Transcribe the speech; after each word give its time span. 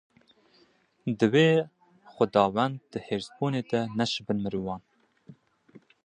Divê 1.19 1.47
Xwedawend 2.13 2.75
di 2.91 2.99
hêrsbûnê 3.07 3.61
de 3.71 3.81
neşibin 3.97 4.39
mirovan. 4.43 4.81